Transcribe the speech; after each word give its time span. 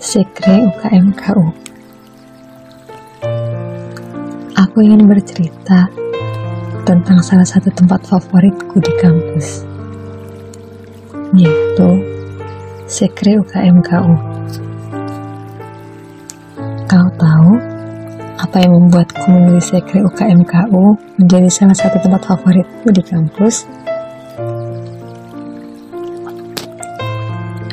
Sekre 0.00 0.66
UKMKU 0.70 1.70
Aku 4.60 4.86
ingin 4.86 5.10
bercerita 5.10 5.90
tentang 6.86 7.22
salah 7.22 7.46
satu 7.46 7.70
tempat 7.70 8.02
favoritku 8.06 8.82
di 8.82 8.92
kampus, 8.98 9.62
yaitu 11.34 11.90
Sekre 12.90 13.38
UKMKU. 13.38 14.12
Kau 16.90 17.06
tahu 17.14 17.50
apa 18.38 18.56
yang 18.58 18.74
membuatku 18.74 19.26
memilih 19.30 19.62
Sekre 19.62 20.02
UKMKU 20.02 20.98
menjadi 21.22 21.46
salah 21.46 21.76
satu 21.78 22.02
tempat 22.02 22.26
favoritku 22.26 22.90
di 22.90 23.02
kampus? 23.06 23.70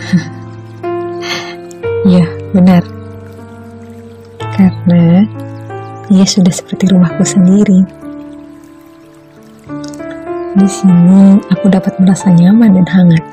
Ya, 2.07 2.23
benar. 2.55 2.88
Karena 4.55 5.27
ia 6.07 6.23
sudah 6.23 6.55
seperti 6.55 6.88
rumahku 6.88 7.20
sendiri. 7.27 7.84
Di 10.55 10.67
sini 10.71 11.35
aku 11.51 11.67
dapat 11.67 11.99
merasa 11.99 12.31
nyaman 12.31 12.79
dan 12.79 12.88
hangat. 12.88 13.25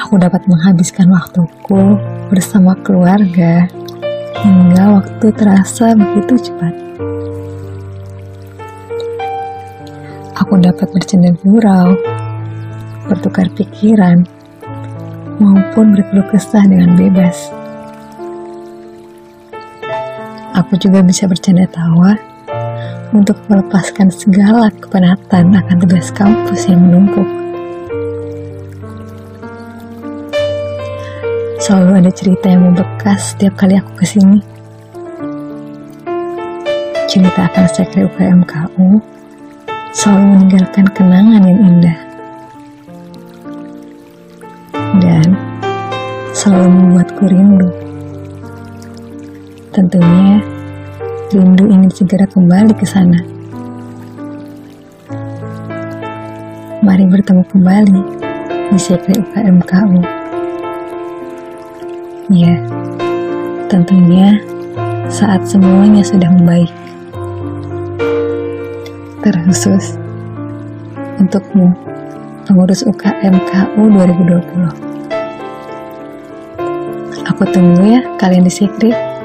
Aku 0.00 0.16
dapat 0.16 0.42
menghabiskan 0.48 1.12
waktuku 1.12 2.00
bersama 2.32 2.72
keluarga 2.80 3.68
hingga 4.40 4.96
waktu 4.96 5.26
terasa 5.36 5.92
begitu 5.92 6.50
cepat. 6.50 6.74
Aku 10.40 10.56
dapat 10.56 10.88
bercanda 10.90 11.36
gurau, 11.44 11.94
bertukar 13.10 13.50
pikiran, 13.58 14.22
maupun 15.42 15.98
berkeluh 15.98 16.30
kesah 16.30 16.62
dengan 16.62 16.94
bebas. 16.94 17.50
Aku 20.54 20.78
juga 20.78 21.02
bisa 21.02 21.26
bercanda 21.26 21.66
tawa 21.66 22.14
untuk 23.10 23.34
melepaskan 23.50 24.12
segala 24.12 24.70
kepenatan 24.70 25.56
akan 25.56 25.76
tugas 25.82 26.14
kampus 26.14 26.70
yang 26.70 26.86
menumpuk. 26.86 27.26
Selalu 31.60 32.02
ada 32.02 32.10
cerita 32.10 32.46
yang 32.50 32.70
membekas 32.70 33.34
setiap 33.34 33.54
kali 33.58 33.78
aku 33.78 33.92
ke 33.98 34.06
sini. 34.06 34.38
Cerita 37.10 37.50
akan 37.50 37.66
sekre 37.66 38.06
UKMKU 38.06 39.02
selalu 39.90 40.24
meninggalkan 40.34 40.86
kenangan 40.94 41.42
yang 41.42 41.60
indah. 41.62 42.09
Selalu 46.40 46.72
membuatku 46.72 47.28
rindu. 47.28 47.68
Tentunya, 49.76 50.40
rindu 51.36 51.68
ingin 51.68 51.92
segera 51.92 52.24
kembali 52.24 52.72
ke 52.80 52.88
sana. 52.88 53.20
Mari 56.80 57.04
bertemu 57.12 57.44
kembali 57.44 58.02
di 58.72 58.78
Sekre 58.80 59.20
UKMKU. 59.20 60.00
Ya, 62.32 62.56
tentunya 63.68 64.40
saat 65.12 65.44
semuanya 65.44 66.00
sudah 66.00 66.32
membaik. 66.32 66.72
Terkhusus 69.20 70.00
untukmu 71.20 71.76
pengurus 72.48 72.80
UKMKU 72.88 73.92
2020. 73.92 74.89
Aku 77.30 77.46
tunggu 77.46 77.86
ya 77.86 78.02
kalian 78.18 78.42
di 78.42 78.50
Secret. 78.50 79.19